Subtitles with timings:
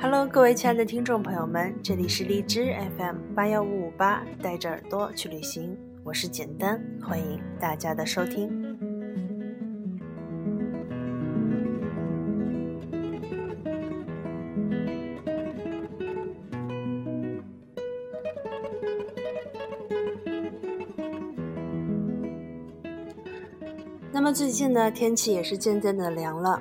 [0.00, 8.57] Hello，各位亲爱的听众朋友们，这里是荔枝 FM 八幺五五八，带着耳朵去旅行，我是简单，欢迎大家的收听。
[24.18, 26.60] 那么最近呢，天气也是渐渐的凉了，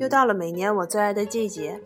[0.00, 1.80] 又到了每年我最爱的季节。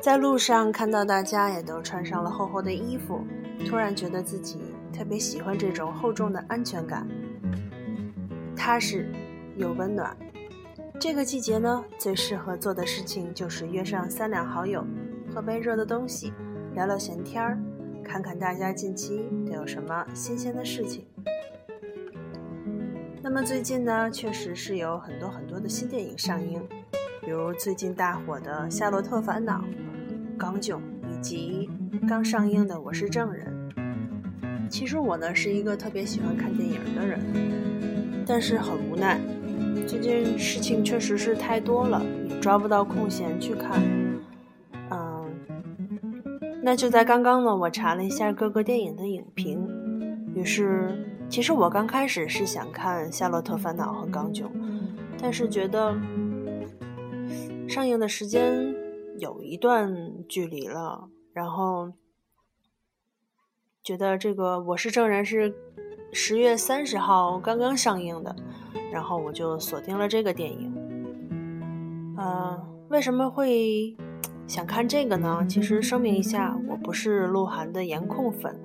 [0.00, 3.20] 在路上看到大家也都穿上了厚厚的衣服，
[3.64, 4.58] 突然觉得自己
[4.92, 7.06] 特别喜欢这种厚重的安全感，
[8.56, 9.08] 踏实
[9.54, 10.12] 又温暖。
[10.98, 14.84] 这个季节呢，最适合做的事情就是约上三两好友，
[15.32, 16.32] 喝杯热的东西，
[16.74, 17.56] 聊聊闲天儿，
[18.02, 21.06] 看看大家近期都有什么新鲜的事情。
[23.24, 26.60] 那么最近呢，确实是有很多很多的新电影上映，
[27.24, 29.60] 比如最近大火的《夏洛特烦恼》。
[30.36, 31.70] 港囧以及
[32.08, 33.70] 刚上映的《我是证人》，
[34.68, 37.20] 其实我呢是一个特别喜欢看电影的人，
[38.26, 39.20] 但是很无奈，
[39.86, 43.80] 最近事情确实是太多了，也抓不到空闲去看。
[44.90, 45.32] 嗯，
[46.60, 49.64] 那就在刚刚呢，我查了一下各个电影的影评，
[50.34, 54.50] 于是，其实我刚开始是想看《夏洛特烦恼》和《港囧》，
[55.18, 55.96] 但是觉得
[57.66, 58.74] 上映的时间。
[59.18, 59.94] 有一段
[60.26, 61.92] 距离了，然后
[63.84, 65.54] 觉得这个《我是证人》是
[66.12, 68.34] 十月三十号刚刚上映的，
[68.90, 70.74] 然后我就锁定了这个电影。
[72.16, 73.96] 呃，为什么会
[74.48, 75.46] 想看这个呢？
[75.48, 78.58] 其实声明一下，我不是鹿晗的颜控粉，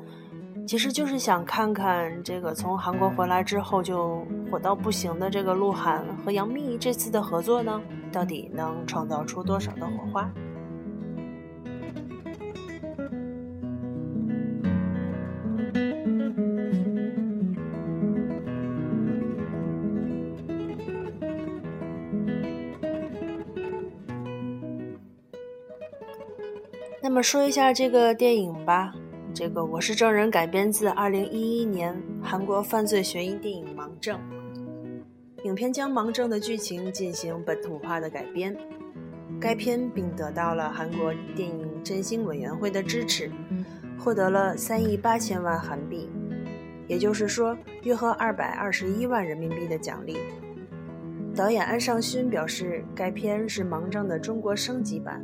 [0.68, 7.82] 其实就是想看看这个从韩国回来之后就火到不行的这个鹿晗和杨幂这次的合作呢。
[8.12, 10.30] 到底能创造出多少的火花？
[27.02, 28.94] 那么说一下这个电影吧。
[29.38, 34.20] 这个《我是证人》改编自2011年韩国犯罪悬疑电影《盲证》。
[35.46, 38.58] 影片将《盲证》的剧情进行本土化的改编，
[39.40, 43.30] 该片并得到了韩国电影振兴委员会的支持，
[44.00, 46.10] 获得了三亿八千万韩币，
[46.88, 50.18] 也就是说约合二百二十一万人民币的奖励。
[51.36, 55.24] 导演安尚勋表示，该片是《盲证》的中国升级版。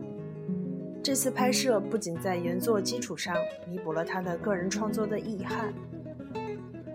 [1.04, 3.36] 这次拍摄不仅在原作基础上
[3.70, 5.74] 弥补了他的个人创作的遗憾，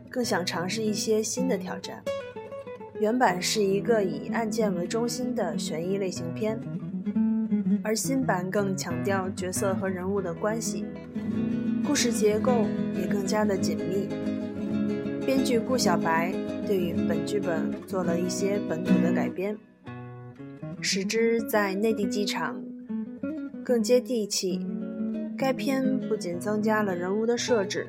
[0.08, 2.02] 更想尝试一些新的挑战。
[2.98, 6.58] 原版是一个以案件为中心的悬疑类型片，
[7.84, 10.86] 而新版更强调角色和人物的关系，
[11.86, 12.64] 故事结构
[12.97, 14.08] 也更加的紧密。
[15.26, 16.32] 编剧顾小白
[16.66, 19.54] 对于本剧本做了一些本土的改编，
[20.80, 22.58] 使之在内地机场
[23.68, 24.66] 更接地气。
[25.36, 27.86] 该片不仅增加了人物的设置，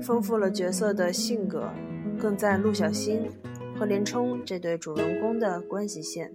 [0.00, 1.72] 丰富了角色的性格，
[2.16, 3.28] 更在陆小新。
[3.76, 6.32] 和连冲这对主人公的关系线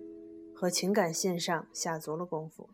[0.54, 2.70] 和情感线上下足了功夫。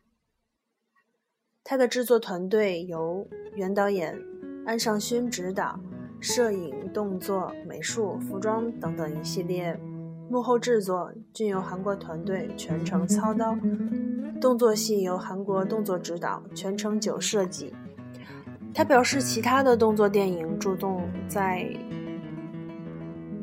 [1.63, 4.15] 他的制作团队由原导演
[4.67, 5.79] 安尚勋执导，
[6.19, 9.79] 摄影、动作、美术、服装等等一系列
[10.29, 13.57] 幕后制作均由韩国团队全程操刀，
[14.40, 17.73] 动作戏由韩国动作指导全程九设计。
[18.73, 21.69] 他表示，其他的动作电影注重在。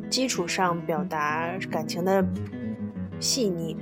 [0.08, 2.24] 基础上表达感情的
[3.18, 3.76] 细腻，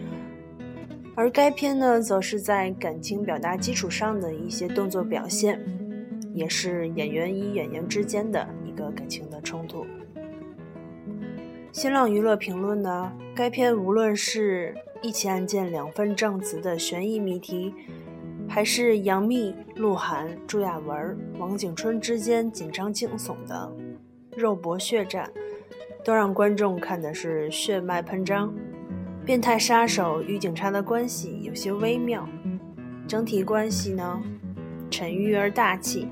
[1.14, 5.60] 而该片呢，则是在感情表达基础上的一些动作表现，
[6.32, 9.84] 也是演员与演员之间的一个感情的冲突。
[11.74, 14.72] 新浪娱乐评论呢，该片无论是
[15.02, 17.74] 一起案件两份证词的悬疑谜题，
[18.48, 23.72] 还是杨幂、鹿晗、朱亚文、王景春之间紧张惊悚的
[24.36, 25.28] 肉搏血战。
[26.04, 28.54] 都让观众看的是血脉喷张，
[29.24, 32.28] 变态杀手与警察的关系有些微妙，
[33.08, 34.22] 整体关系呢
[34.88, 36.06] 沉郁而大气，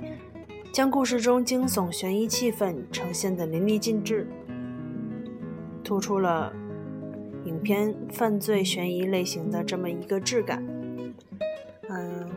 [0.73, 4.27] 将故事中惊悚悬疑气氛呈现的淋漓尽致，
[5.93, 6.51] 突出了
[7.45, 10.67] 影片犯罪悬疑类型的这么一个质感。
[11.91, 12.31] 嗯，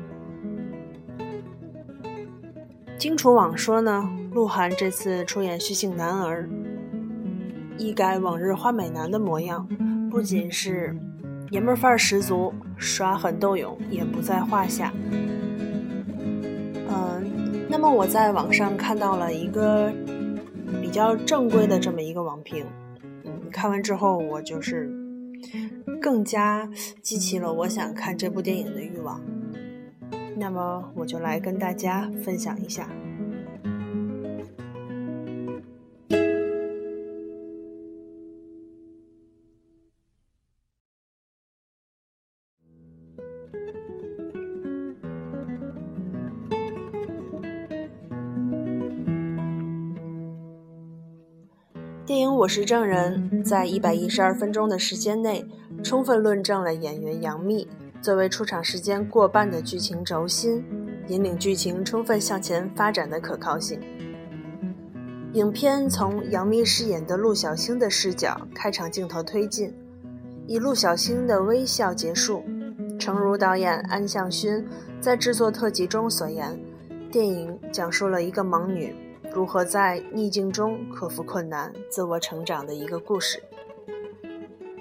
[2.97, 6.49] 荆楚网说呢，鹿晗这次出演徐姓男儿，
[7.77, 9.65] 一改往日花美男的模样，
[10.11, 10.93] 不仅是
[11.49, 14.91] 爷们范儿十足，耍狠斗勇也不在话下。
[16.89, 17.23] 嗯，
[17.69, 19.89] 那么我在网上看到了一个
[20.81, 22.65] 比较正规的这么一个网评，
[23.25, 24.89] 嗯，看完之后我就是
[26.01, 26.69] 更加
[27.01, 29.21] 激起了我想看这部电影的欲望。
[30.37, 32.89] 那么我就来跟大家分享一下。
[52.47, 55.43] 《我是证人》在一百一十二分钟的时间内，
[55.83, 57.67] 充分论证了演员杨幂。
[58.03, 60.63] 作为出场时间过半的剧情轴心，
[61.07, 63.81] 引领剧情充分向前发展的可靠性。
[65.33, 69.73] 影片从杨幂饰演的陆小星的视角开场镜头推进，
[70.45, 72.43] 以陆小星的微笑结束。
[72.99, 74.63] 诚如导演安向勋
[75.01, 76.59] 在制作特辑中所言，
[77.11, 78.95] 电影讲述了一个盲女
[79.35, 83.43] 如何在逆境中克服困难、自我成长的一个故事。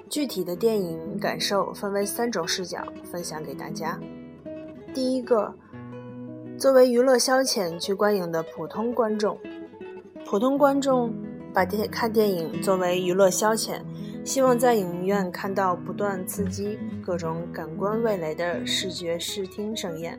[0.09, 3.99] 具体的电影感受分为三种视角，分享给大家。
[4.93, 5.53] 第一个，
[6.57, 9.37] 作为娱乐消遣去观影的普通观众，
[10.25, 11.13] 普通观众
[11.53, 13.81] 把电看电影作为娱乐消遣，
[14.23, 20.17] 希望在影院看到不断刺激各种感官味蕾的视觉视听盛宴。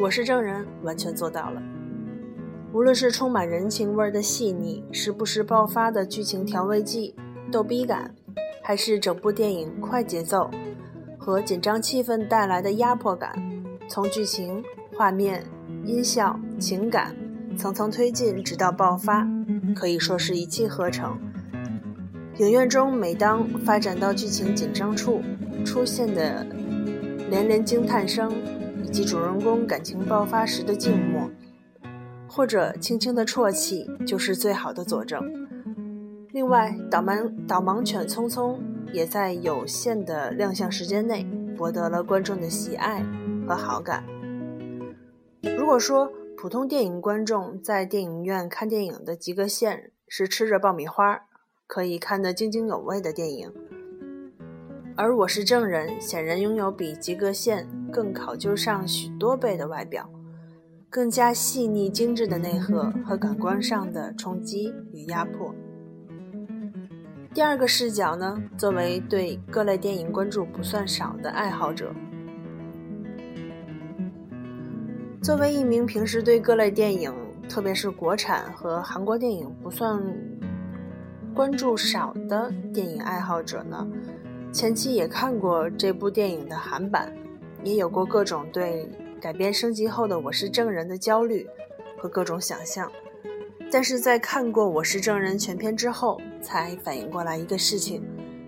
[0.00, 1.62] 我是证人，完全做到了。
[2.72, 7.14] 无论是充满人情味的细腻，时不时爆发的剧情调味剂。
[7.50, 8.14] 逗逼感，
[8.62, 10.50] 还是整部电影快节奏
[11.18, 13.34] 和紧张气氛带来的压迫感，
[13.88, 14.64] 从剧情、
[14.96, 15.44] 画面、
[15.84, 17.14] 音效、情感
[17.58, 19.28] 层层推进，直到爆发，
[19.76, 21.18] 可以说是一气呵成。
[22.38, 25.20] 影院中每当发展到剧情紧张处，
[25.62, 26.46] 出现的
[27.28, 28.32] 连连惊叹声，
[28.82, 31.30] 以及主人公感情爆发时的静默，
[32.34, 35.20] 或者轻轻的啜泣，就是最好的佐证。
[36.30, 38.58] 另外，导盲导盲犬匆匆
[38.90, 41.24] 也在有限的亮相时间内
[41.58, 43.04] 博得了观众的喜爱
[43.46, 44.02] 和好感。
[45.58, 51.20] 如果说普通电影观众在电影院看电影的及格线是吃着爆米花
[51.66, 53.52] 可以看得津津有味的电影，
[54.96, 60.08] 而我是证人，显然拥有比及格线更考究上许多倍的外表，
[60.92, 65.54] 更加细腻精致的内核和感官上的冲击与压迫。
[67.32, 71.94] 第二个视角呢，作为对各类电影关注不算少的爱好者，
[75.22, 77.10] 作为一名平时对各类电影，
[77.48, 79.98] 特别是国产和韩国电影不算
[81.34, 83.88] 关注少的电影爱好者呢，
[84.52, 87.10] 前期也看过这部电影的韩版，
[87.64, 88.86] 也有过各种对
[89.22, 91.46] 改编升级后的《我是证人》的焦虑
[91.96, 92.90] 和各种想象。
[93.70, 98.02] 但是在看过《我是证人》全片之后，才反应过来一个事情，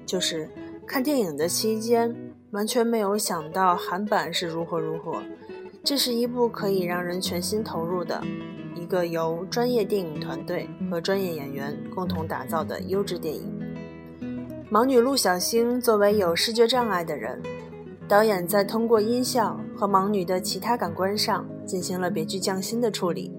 [0.05, 0.51] 就是
[0.85, 2.13] 看电影的期间
[2.51, 5.23] 完全没有想到韩版是如何如何。
[5.85, 8.21] 这是一部可以让人全心投入的
[8.75, 13.49] 一个由专业电影团队和专业演员共同打造的优质电影。
[14.73, 17.41] 盲女陆小星作为有视觉障碍的人，
[18.07, 23.33] 导演在通过音效和盲女的其他感官上进行了别具匠心的处理。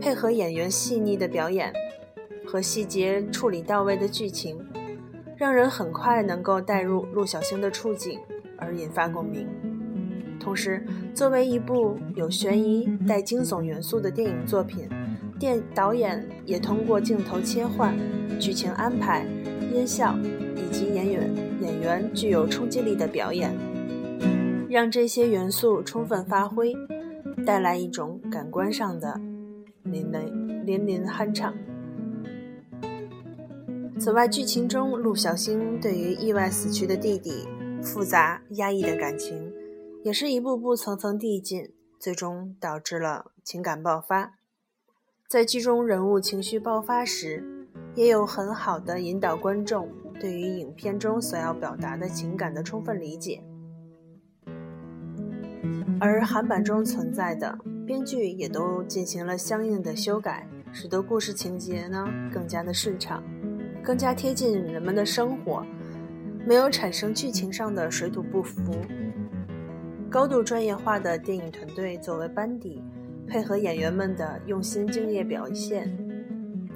[0.00, 1.72] 配合演员细腻的表演
[2.46, 4.58] 和细节处理到位的剧情，
[5.36, 8.18] 让人很快能够带入陆小星的处境
[8.56, 9.46] 而引发共鸣。
[10.38, 10.82] 同时，
[11.12, 14.88] 作为一部有悬疑带惊悚元素的电影作品，
[15.38, 17.94] 电导演也通过镜头切换、
[18.38, 19.26] 剧情安排、
[19.74, 20.16] 音效
[20.56, 21.30] 以及演员
[21.60, 23.52] 演员具有冲击力的表演，
[24.70, 26.72] 让这些元素充分发挥，
[27.44, 29.20] 带来一种感官上的。
[29.82, 31.52] 淋漓淋漓酣畅。
[33.98, 37.48] 此外，剧情中陆小星对于意外死去的弟弟
[37.82, 39.52] 复杂压抑的感情，
[40.04, 44.34] 也是一步步层层递进，最终导致了情感爆发。
[45.26, 49.88] 在剧中人物情绪爆发时，也有很好的引导观众
[50.20, 53.42] 对于影片中所要表达的情感的充分理解。
[56.00, 57.58] 而韩版中存在的。
[57.86, 63.20] 编剧也都进行了相应的修改，使得故事情节呢更加的顺畅。
[63.82, 65.66] 更加贴近人们的生活，
[66.46, 68.72] 没有产生剧情上的水土不服。
[70.08, 72.80] 高度专业化的电影团队作为班底，
[73.26, 75.92] 配合演员们的用心敬业表现，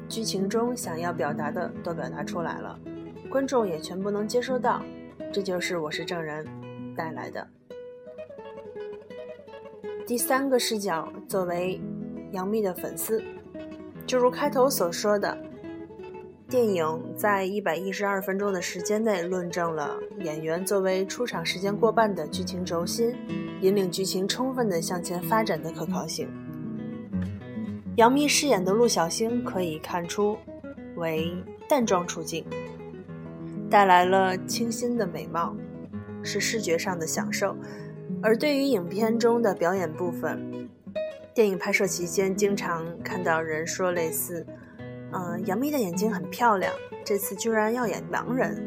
[0.09, 2.77] 剧情中想要表达的都表达出来了，
[3.31, 4.83] 观众也全部能接收到。
[5.33, 6.45] 这就是我是证人
[6.97, 7.47] 带来的
[10.07, 11.11] 第三个视角。
[11.27, 11.81] 作为
[12.33, 13.23] 杨幂的粉丝，
[14.07, 15.37] 就如开头所说的，
[16.49, 16.85] 电影
[17.17, 23.15] 在一百一十二分钟的时间内，论证了演员作为出场时间过半的剧情轴心，
[23.63, 26.29] 引领剧情充分的向前发展的可靠性。
[27.97, 30.37] 杨幂饰演的陆小星可以看出
[30.97, 31.33] 为
[31.69, 32.45] 淡妆出镜。
[33.71, 35.57] 带来了清新的美貌，
[36.23, 37.57] 是视觉上的享受。
[38.27, 40.67] 而对于影片中的表演部分，
[41.35, 44.47] 电影拍摄期间经常看到人说类似
[45.13, 46.73] ：“嗯，杨幂的眼睛很漂亮，
[47.05, 48.67] 这次居然要演盲人。”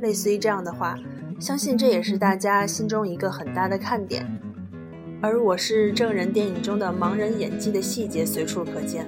[0.00, 0.98] 类似于这样的话，
[1.38, 4.26] 相信这也是大家心中一个很大的看点。
[5.20, 9.06] 而我是证人，电影中的盲人演技的细节随处可见。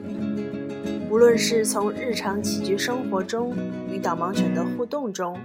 [1.11, 3.56] 无论是从日常起居生活中
[3.90, 5.38] 与导盲犬的互动中，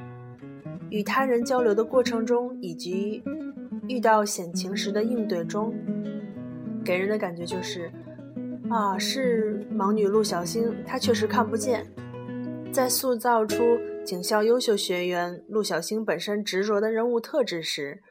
[0.89, 3.23] 与他人交流的过程中，以及
[3.87, 5.73] 遇到险情时的应对中，
[6.83, 7.91] 给人的感觉就是，
[8.69, 11.85] 啊，是盲女陆小星，她确实看不见。
[12.71, 13.57] 在塑造出
[14.05, 18.01] 警校优秀学员陆小星本身执着的人物特质时，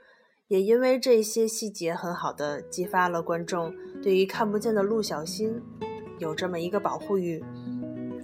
[0.48, 3.72] 也因为这些细节很好的激发了观众
[4.02, 5.62] 对于看不见的陆小星。
[6.18, 7.42] 有这么一个保护欲，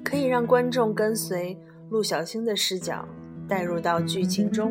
[0.05, 3.09] 可以让观众跟随陆小星的视角
[3.49, 4.71] 带入到剧情中，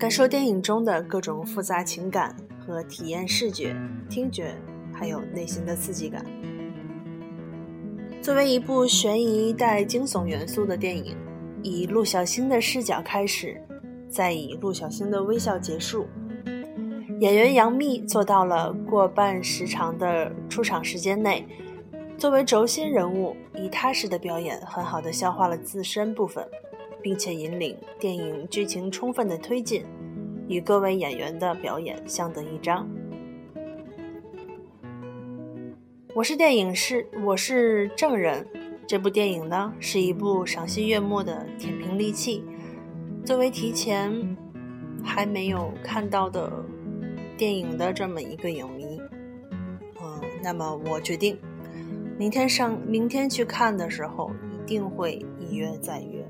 [0.00, 3.76] 感受电影中的各种复杂情感和体验视觉、
[4.08, 4.56] 听觉，
[4.94, 6.24] 还有内心的刺激感。
[8.22, 11.14] 作为一部悬疑带惊悚元素的电影，
[11.62, 13.60] 以陆小星的视角开始，
[14.08, 16.06] 再以陆小星的微笑结束。
[17.20, 21.46] 演员杨幂做到了过半时长的出场时间内，
[22.16, 26.42] 作为轴心人物，以踏实的表演，很好的消化了自身部分，
[27.02, 29.84] 并且引领电影剧情充分的推进，
[30.48, 32.88] 与各位演员的表演相得益彰。
[36.14, 38.46] 我是电影是我是证人，
[38.86, 42.44] 这部电影呢是一部赏心悦目的甜评利器。
[43.24, 44.36] 作为提前
[45.04, 46.64] 还没有看到的。
[47.38, 49.00] 电影的这么一个影迷，
[50.02, 51.38] 嗯，那么我决定，
[52.18, 56.22] 明天上明天去看的时候，一定会一约再约。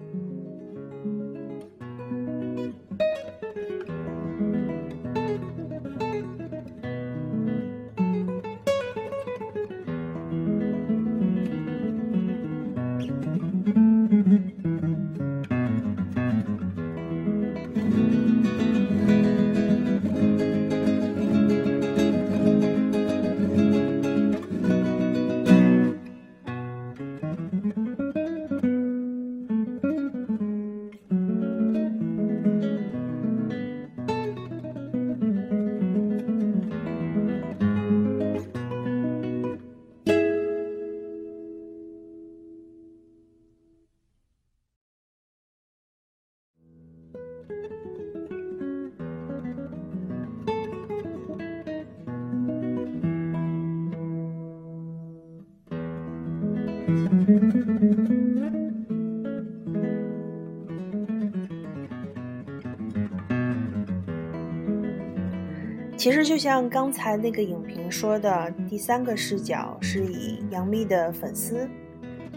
[66.00, 71.68] 其实就像刚才那个影评说的，第三个视角是以杨幂的粉丝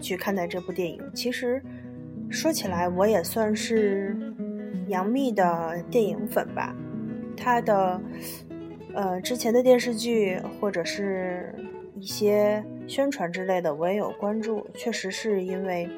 [0.02, 1.00] 去看待这部电影。
[1.14, 1.62] 其实
[2.28, 4.14] 说起来，我也算是
[4.88, 6.76] 杨幂的电影粉吧。
[7.34, 7.98] 她的
[8.92, 11.54] 呃之前的电视剧或者是
[11.98, 14.66] 一些宣传之类的，我也有关注。
[14.74, 15.88] 确实是因为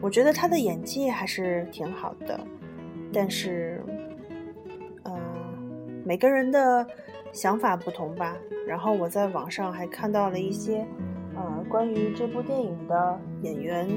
[0.00, 2.40] 我觉得她的演技还是挺好的，
[3.12, 3.80] 但是。
[6.06, 6.86] 每个人的
[7.32, 8.36] 想法不同吧。
[8.64, 10.86] 然后我在网上还看到了一些，
[11.34, 13.88] 呃，关于这部电影的演员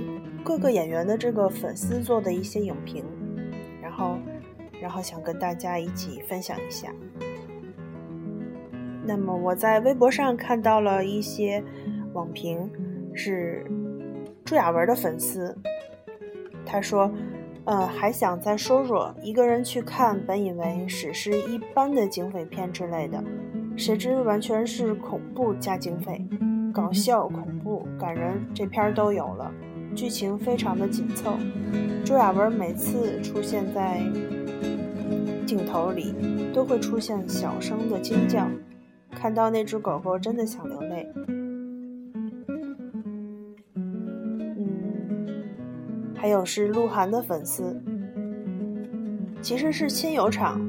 [0.44, 3.06] 各个演员的这个粉丝做的一些影评，
[3.80, 4.18] 然后，
[4.82, 6.92] 然后想跟大家一起分享一下。
[9.04, 11.63] 那么我在微博上看到了一些
[12.13, 12.72] 网评，
[13.13, 13.63] 是
[14.44, 15.56] 朱亚文的粉丝，
[16.66, 17.12] 他说。
[17.69, 23.23] 呃，还想再说说，一个人去看，本以为史诗一般的警匪片之类的，
[23.77, 26.19] 谁知完全是恐怖加警匪，
[26.73, 29.51] 搞笑、恐怖、感人，这片儿都有了。
[29.95, 31.33] 剧情非常的紧凑。
[32.03, 34.01] 朱亚文每次出现在
[35.45, 36.15] 镜头里，
[36.51, 38.47] 都会出现小声的惊叫，
[39.11, 41.07] 看到那只狗狗真的想流泪。
[46.21, 47.81] 还有是鹿晗的粉丝，
[49.41, 50.59] 其实是亲友场。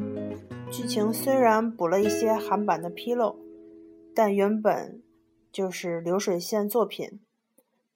[0.70, 3.34] 剧情虽然补了一些韩版的纰漏，
[4.14, 5.02] 但原本
[5.50, 7.18] 就是流水线作品，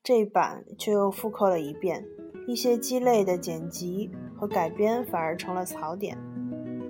[0.03, 2.05] 这版却又复刻了一遍。
[2.49, 6.19] 一些鸡肋的剪辑和改编反而成了槽点。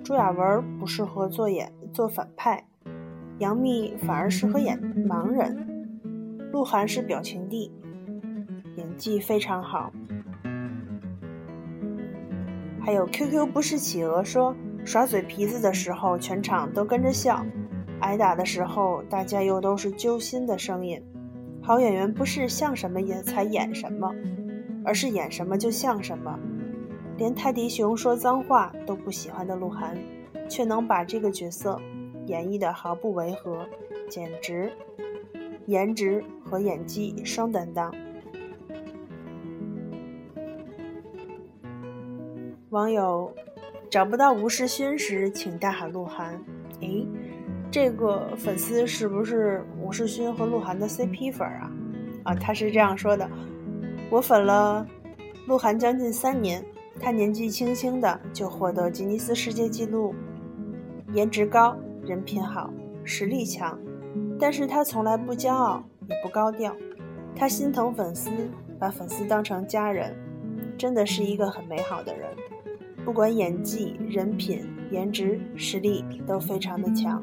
[0.03, 2.67] 朱亚文不适合做演做反派，
[3.37, 6.01] 杨幂反而适合演盲人，
[6.51, 7.71] 鹿晗是表情帝，
[8.77, 9.93] 演技非常好。
[12.85, 14.55] 还有 QQ 不是企鹅说。
[14.85, 17.43] 耍嘴皮子的时候，全场都跟着笑；
[18.01, 21.01] 挨打的时候，大家又都是揪心的声音。
[21.63, 24.13] 好演员不是像什么也才演什么，
[24.85, 26.37] 而是演什么就像什么。
[27.17, 29.97] 连泰迪熊说脏话都不喜欢的鹿晗，
[30.47, 31.81] 却能把这个角色
[32.27, 33.65] 演绎的毫不违和，
[34.07, 34.71] 简直
[35.65, 37.91] 颜值和演技双担当。
[42.75, 43.33] 网友。
[43.89, 46.37] 找不到吴世勋时，请大喊鹿晗。
[46.81, 47.07] 诶，
[47.71, 51.71] 这个粉丝是不是吴世勋和鹿晗的 CP 粉啊？
[52.23, 53.29] 啊，他是这样说的：
[54.09, 54.85] 我粉了
[55.47, 56.61] 鹿晗将近三年，
[56.99, 60.13] 他年纪轻轻的就获得吉尼斯世界纪录，
[61.13, 62.69] 颜值高，人品好，
[63.05, 63.79] 实力强，
[64.37, 66.75] 但是他从来不骄傲，也不高调，
[67.37, 68.31] 他心疼粉丝，
[68.77, 70.13] 把粉丝当成家人，
[70.77, 72.27] 真的是一个很美好的人。
[73.05, 74.59] 不管演技、人品、
[74.89, 77.21] 颜值、实力都非常的强。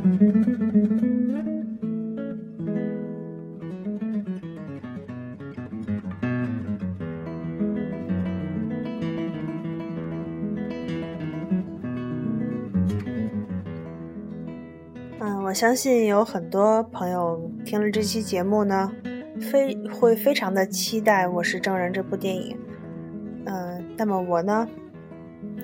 [15.43, 18.91] 我相信有很多朋友听了这期节目呢，
[19.39, 22.57] 非会非常的期待《我是证人》这部电影。
[23.45, 24.67] 嗯，那么我呢，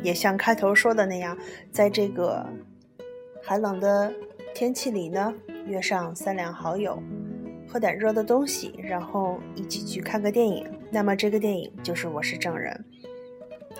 [0.03, 1.35] 也像开头说的那样，
[1.71, 2.45] 在这个。
[3.45, 4.11] 寒冷的
[4.55, 5.33] 天气里呢，
[5.67, 6.97] 约上三两好友，
[7.67, 10.65] 喝点热的东西，然后一起去看个电影。
[10.89, 12.85] 那么这个电影就是《我是证人》。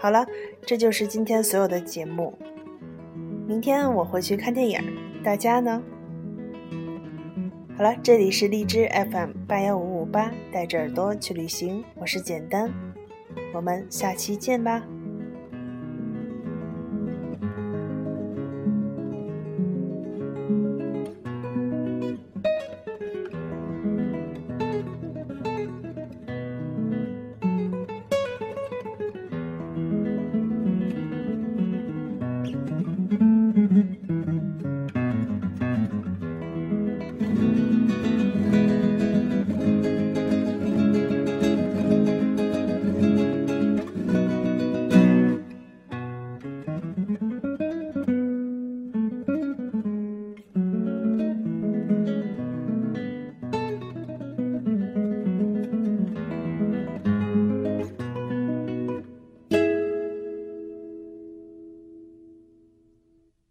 [0.02, 0.28] 好了，
[0.65, 2.38] 这就是今天所有的节目。
[3.47, 4.82] 明天我会去看电影，
[5.23, 5.82] 大家呢？
[7.78, 12.69] 好了，这里是荔枝 FM 八幺五五八，带着耳朵去旅行，我是简单，
[13.54, 14.84] 我们下期见吧。